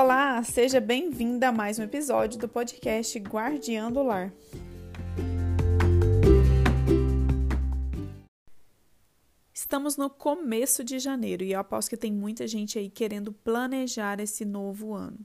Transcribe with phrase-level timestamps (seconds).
[0.00, 4.32] Olá, seja bem-vinda a mais um episódio do podcast Guardiã do Lar.
[9.52, 14.20] Estamos no começo de janeiro e eu aposto que tem muita gente aí querendo planejar
[14.20, 15.18] esse novo ano.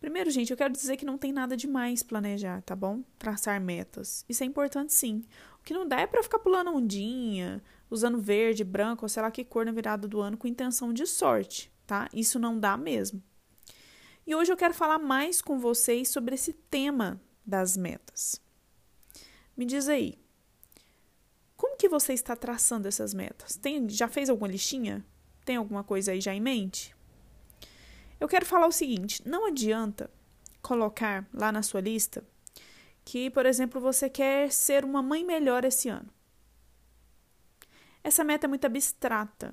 [0.00, 3.04] Primeiro, gente, eu quero dizer que não tem nada demais planejar, tá bom?
[3.16, 4.24] Traçar metas.
[4.28, 5.24] Isso é importante sim.
[5.60, 9.30] O que não dá é para ficar pulando ondinha, usando verde, branco ou sei lá
[9.30, 12.08] que cor na virada do ano com intenção de sorte, tá?
[12.12, 13.22] Isso não dá mesmo.
[14.26, 18.40] E hoje eu quero falar mais com vocês sobre esse tema das metas.
[19.56, 20.16] Me diz aí,
[21.56, 23.56] como que você está traçando essas metas?
[23.56, 25.04] Tem, já fez alguma listinha?
[25.44, 26.94] Tem alguma coisa aí já em mente?
[28.20, 30.08] Eu quero falar o seguinte: não adianta
[30.62, 32.24] colocar lá na sua lista
[33.04, 36.08] que, por exemplo, você quer ser uma mãe melhor esse ano.
[38.04, 39.52] Essa meta é muito abstrata,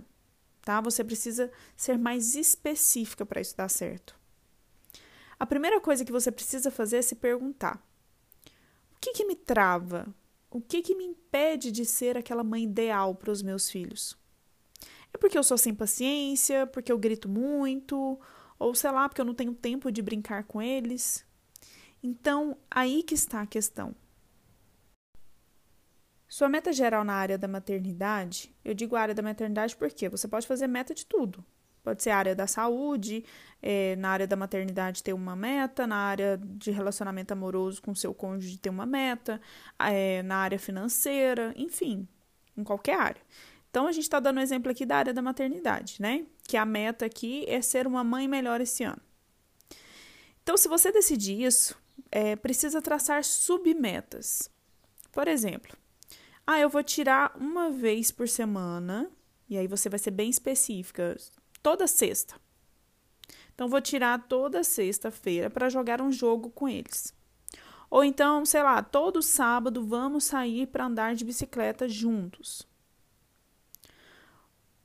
[0.62, 0.80] tá?
[0.82, 4.19] Você precisa ser mais específica para isso dar certo.
[5.40, 7.82] A primeira coisa que você precisa fazer é se perguntar:
[8.96, 10.14] o que, que me trava?
[10.52, 14.18] O que, que me impede de ser aquela mãe ideal para os meus filhos?
[15.14, 18.20] É porque eu sou sem paciência, porque eu grito muito,
[18.58, 21.26] ou sei lá, porque eu não tenho tempo de brincar com eles.
[22.02, 23.96] Então, aí que está a questão.
[26.28, 30.46] Sua meta geral na área da maternidade, eu digo área da maternidade porque você pode
[30.46, 31.44] fazer meta de tudo.
[31.84, 33.24] Pode ser área da saúde,
[33.62, 38.14] é, na área da maternidade ter uma meta, na área de relacionamento amoroso com seu
[38.14, 39.40] cônjuge ter uma meta,
[39.80, 42.08] é, na área financeira, enfim,
[42.58, 43.22] em qualquer área.
[43.70, 46.26] Então, a gente está dando um exemplo aqui da área da maternidade, né?
[46.44, 49.02] Que a meta aqui é ser uma mãe melhor esse ano.
[50.42, 51.78] Então, se você decidir isso,
[52.12, 54.50] é, precisa traçar submetas.
[55.12, 55.78] Por exemplo,
[56.48, 59.08] ah, eu vou tirar uma vez por semana,
[59.48, 61.16] e aí você vai ser bem específica,
[61.62, 62.36] toda sexta.
[63.54, 67.14] Então, vou tirar toda sexta-feira para jogar um jogo com eles.
[67.90, 72.68] Ou então, sei lá, todo sábado vamos sair para andar de bicicleta juntos.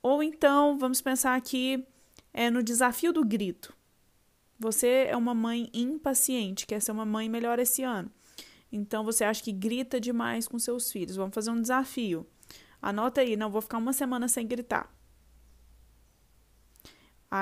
[0.01, 1.87] Ou então, vamos pensar aqui
[2.33, 3.73] é, no desafio do grito.
[4.59, 8.11] Você é uma mãe impaciente, quer ser uma mãe melhor esse ano.
[8.71, 11.15] Então, você acha que grita demais com seus filhos.
[11.15, 12.27] Vamos fazer um desafio.
[12.81, 14.93] Anota aí, não vou ficar uma semana sem gritar.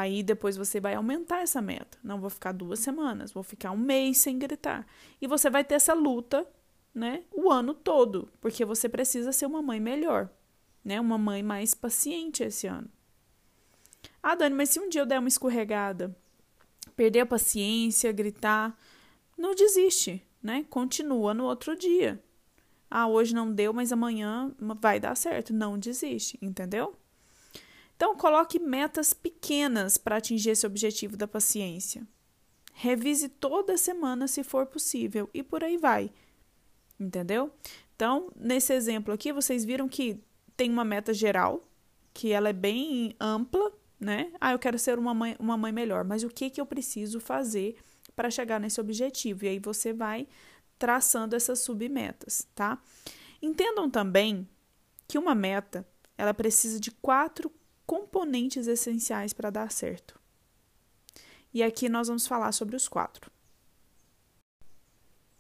[0.02, 1.98] Aí depois você vai aumentar essa meta.
[2.04, 4.86] Não vou ficar duas semanas, vou ficar um mês sem gritar.
[5.22, 6.48] E você vai ter essa luta,
[6.94, 10.30] né, o ano todo, porque você precisa ser uma mãe melhor
[10.84, 11.00] né?
[11.00, 12.90] Uma mãe mais paciente esse ano.
[14.22, 16.16] Ah, Dani, mas se um dia eu der uma escorregada,
[16.96, 18.78] perder a paciência, gritar,
[19.38, 20.66] não desiste, né?
[20.70, 22.22] Continua no outro dia.
[22.90, 25.54] Ah, hoje não deu, mas amanhã vai dar certo.
[25.54, 26.96] Não desiste, entendeu?
[28.04, 32.06] Então, coloque metas pequenas para atingir esse objetivo da paciência.
[32.74, 36.12] Revise toda semana se for possível e por aí vai.
[37.00, 37.54] Entendeu?
[37.96, 40.22] Então, nesse exemplo aqui, vocês viram que
[40.58, 41.64] tem uma meta geral,
[42.14, 44.34] que ela é bem ampla, né?
[44.42, 47.22] Ah, eu quero ser uma mãe, uma mãe melhor, mas o que, que eu preciso
[47.22, 47.78] fazer
[48.14, 49.46] para chegar nesse objetivo?
[49.46, 50.28] E aí você vai
[50.78, 52.82] traçando essas submetas, tá?
[53.42, 54.46] Entendam também
[55.08, 55.88] que uma meta,
[56.18, 57.50] ela precisa de quatro
[57.86, 60.20] componentes essenciais para dar certo.
[61.54, 63.32] E aqui nós vamos falar sobre os quatro.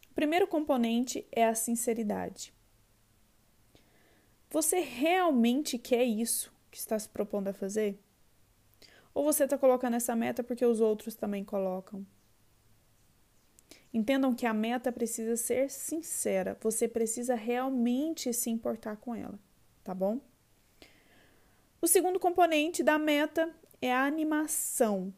[0.09, 2.53] O primeiro componente é a sinceridade.
[4.51, 7.99] Você realmente quer isso que está se propondo a fazer?
[9.13, 12.05] Ou você está colocando essa meta porque os outros também colocam?
[13.91, 16.57] Entendam que a meta precisa ser sincera.
[16.61, 19.39] Você precisa realmente se importar com ela,
[19.83, 20.19] tá bom?
[21.83, 25.13] O segundo componente da meta é a animação.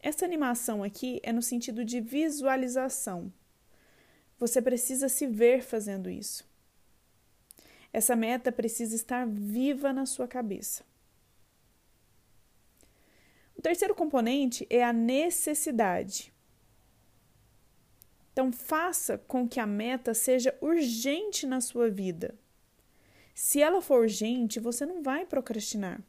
[0.00, 3.30] Essa animação aqui é no sentido de visualização.
[4.38, 6.48] Você precisa se ver fazendo isso.
[7.92, 10.82] Essa meta precisa estar viva na sua cabeça.
[13.54, 16.32] O terceiro componente é a necessidade.
[18.32, 22.34] Então, faça com que a meta seja urgente na sua vida.
[23.34, 26.00] Se ela for urgente, você não vai procrastinar.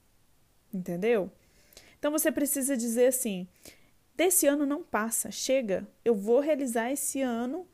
[0.73, 1.31] Entendeu?
[1.97, 3.47] Então, você precisa dizer assim:
[4.15, 7.67] desse ano não passa, chega, eu vou realizar esse ano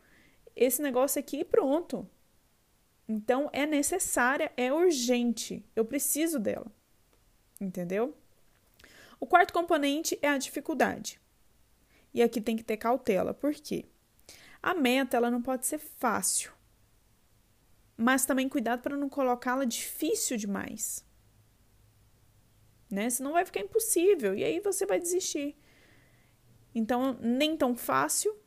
[0.57, 2.09] esse negócio aqui e pronto.
[3.07, 5.63] Então é necessária, é urgente.
[5.75, 6.65] Eu preciso dela.
[7.61, 8.17] Entendeu?
[9.19, 11.19] O quarto componente é a dificuldade.
[12.13, 13.33] E aqui tem que ter cautela.
[13.33, 13.85] Por quê?
[14.61, 16.51] A meta ela não pode ser fácil.
[17.97, 21.03] Mas também cuidado para não colocá-la difícil demais.
[22.89, 23.09] Né?
[23.09, 25.57] Senão vai ficar impossível e aí você vai desistir.
[26.75, 28.37] Então, nem tão fácil,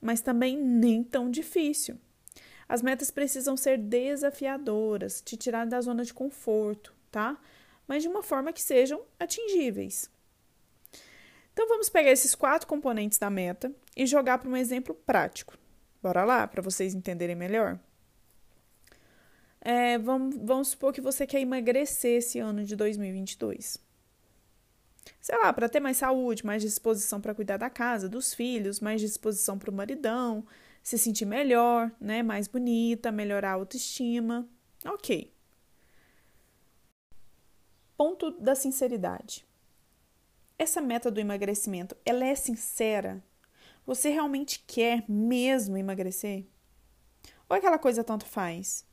[0.00, 1.98] mas também nem tão difícil.
[2.68, 7.40] As metas precisam ser desafiadoras, te tirar da zona de conforto, tá?
[7.86, 10.10] Mas de uma forma que sejam atingíveis.
[11.52, 15.56] Então vamos pegar esses quatro componentes da meta e jogar para um exemplo prático.
[16.02, 17.78] Bora lá, para vocês entenderem melhor.
[19.62, 23.78] É, vamos, vamos supor que você quer emagrecer esse ano de 2022
[25.20, 29.00] sei lá, para ter mais saúde, mais disposição para cuidar da casa, dos filhos, mais
[29.00, 30.44] disposição para o maridão,
[30.82, 34.48] se sentir melhor, né, mais bonita, melhorar a autoestima.
[34.84, 35.32] OK.
[37.96, 39.46] Ponto da sinceridade.
[40.58, 43.22] Essa meta do emagrecimento, ela é sincera?
[43.86, 46.46] Você realmente quer mesmo emagrecer?
[47.48, 48.84] Ou aquela coisa tanto faz?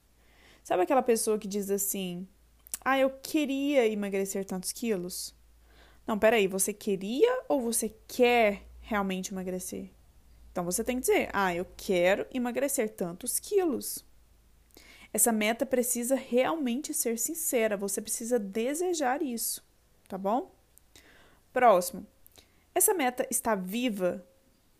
[0.69, 2.27] Sabe aquela pessoa que diz assim:
[2.85, 5.35] "Ah, eu queria emagrecer tantos quilos"?
[6.05, 9.89] Não, peraí, você queria ou você quer realmente emagrecer?
[10.51, 14.05] Então você tem que dizer: ah, eu quero emagrecer tantos quilos.
[15.11, 19.65] Essa meta precisa realmente ser sincera, você precisa desejar isso,
[20.07, 20.53] tá bom?
[21.51, 22.05] Próximo.
[22.75, 24.23] Essa meta está viva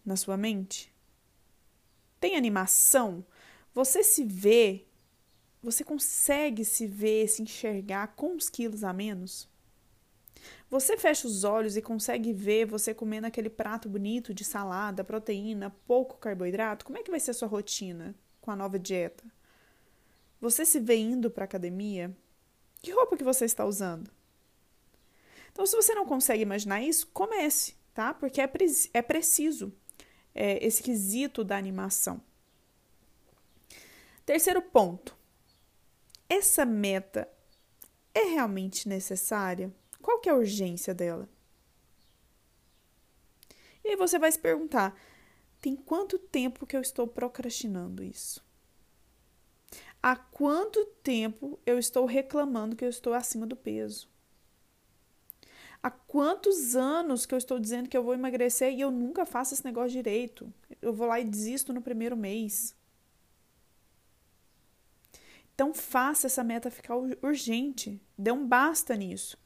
[0.05, 0.93] na sua mente?
[2.19, 3.25] Tem animação?
[3.73, 4.85] Você se vê?
[5.61, 9.49] Você consegue se ver, se enxergar com os quilos a menos?
[10.69, 15.75] Você fecha os olhos e consegue ver você comendo aquele prato bonito de salada, proteína,
[15.85, 16.85] pouco carboidrato?
[16.85, 19.23] Como é que vai ser a sua rotina com a nova dieta?
[20.39, 22.15] Você se vê indo para a academia?
[22.81, 24.09] Que roupa que você está usando?
[25.51, 28.13] Então, se você não consegue imaginar isso, comece, tá?
[28.13, 29.73] Porque é, pre é preciso
[30.33, 32.21] é, esse quesito da animação.
[34.25, 35.18] Terceiro ponto.
[36.29, 37.27] Essa meta
[38.13, 39.73] é realmente necessária?
[39.99, 41.27] Qual que é a urgência dela?
[43.83, 44.95] E aí você vai se perguntar:
[45.59, 48.47] tem quanto tempo que eu estou procrastinando isso?
[50.01, 54.07] Há quanto tempo eu estou reclamando que eu estou acima do peso?
[55.81, 59.53] Há quantos anos que eu estou dizendo que eu vou emagrecer e eu nunca faço
[59.53, 60.53] esse negócio direito?
[60.81, 62.75] Eu vou lá e desisto no primeiro mês.
[65.59, 68.01] Então faça essa meta ficar urgente.
[68.17, 69.37] Dê um basta nisso.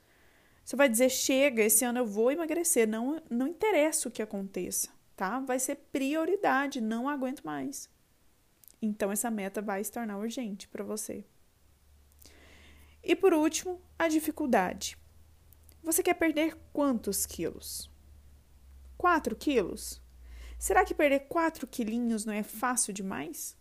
[0.63, 2.87] Você vai dizer: chega, esse ano eu vou emagrecer.
[2.87, 5.39] Não, não interessa o que aconteça, tá?
[5.39, 7.89] Vai ser prioridade, não aguento mais.
[8.79, 11.25] Então, essa meta vai se tornar urgente para você.
[13.03, 14.95] E por último, a dificuldade.
[15.81, 17.89] Você quer perder quantos quilos?
[18.99, 19.99] 4 quilos?
[20.59, 23.57] Será que perder 4 quilinhos não é fácil demais?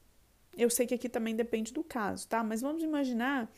[0.56, 2.42] Eu sei que aqui também depende do caso, tá?
[2.44, 3.50] Mas vamos imaginar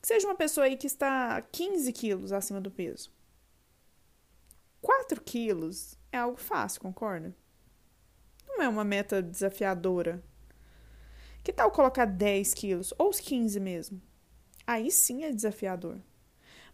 [0.00, 3.12] que seja uma pessoa aí que está 15 quilos acima do peso.
[4.80, 7.34] 4 quilos é algo fácil, concorda?
[8.48, 10.22] Não é uma meta desafiadora.
[11.44, 12.94] Que tal colocar 10 quilos?
[12.98, 14.00] Ou os 15 mesmo?
[14.66, 16.00] Aí sim é desafiador.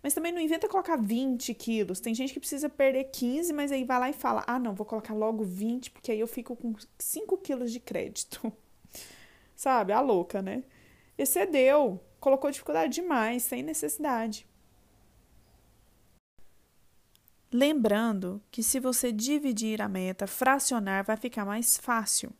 [0.02, 2.00] Mas também não inventa colocar 20 quilos.
[2.00, 4.86] Tem gente que precisa perder 15, mas aí vai lá e fala: ah, não, vou
[4.86, 8.52] colocar logo 20, porque aí eu fico com 5 quilos de crédito.
[9.56, 9.92] Sabe?
[9.92, 10.62] A louca, né?
[11.18, 14.46] Excedeu colocou dificuldade demais, sem necessidade.
[17.52, 22.32] Lembrando que se você dividir a meta, fracionar, vai ficar mais fácil.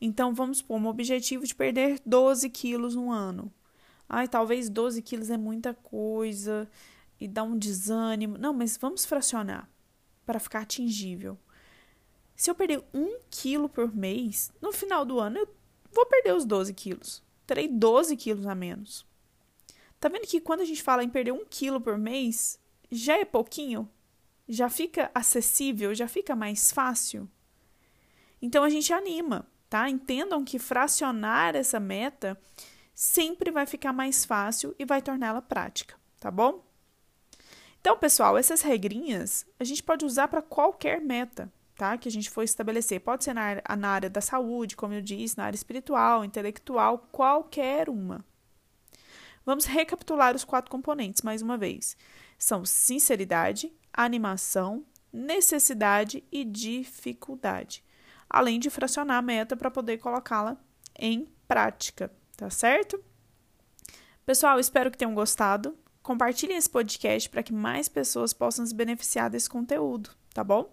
[0.00, 3.52] Então, vamos pôr um objetivo de perder 12 quilos no ano.
[4.08, 6.70] Ai, talvez 12 quilos é muita coisa
[7.20, 8.38] e dá um desânimo.
[8.38, 9.68] Não, mas vamos fracionar
[10.24, 11.36] para ficar atingível.
[12.36, 15.48] Se eu perder um quilo por mês, no final do ano eu
[15.92, 17.22] vou perder os 12 quilos
[17.52, 19.06] terei 12 quilos a menos.
[20.00, 22.58] Tá vendo que quando a gente fala em perder um quilo por mês,
[22.90, 23.88] já é pouquinho?
[24.48, 25.94] Já fica acessível?
[25.94, 27.28] Já fica mais fácil?
[28.40, 29.88] Então a gente anima, tá?
[29.88, 32.40] Entendam que fracionar essa meta
[32.94, 36.64] sempre vai ficar mais fácil e vai torná-la prática, tá bom?
[37.80, 41.98] Então, pessoal, essas regrinhas a gente pode usar para qualquer meta tá?
[41.98, 43.00] Que a gente for estabelecer.
[43.00, 47.88] Pode ser na na área da saúde, como eu disse, na área espiritual, intelectual, qualquer
[47.88, 48.24] uma.
[49.44, 51.96] Vamos recapitular os quatro componentes mais uma vez.
[52.38, 57.82] São sinceridade, animação, necessidade e dificuldade.
[58.30, 60.56] Além de fracionar a meta para poder colocá-la
[60.96, 63.02] em prática, tá certo?
[64.24, 65.76] Pessoal, espero que tenham gostado.
[66.00, 70.72] Compartilhem esse podcast para que mais pessoas possam se beneficiar desse conteúdo, tá bom?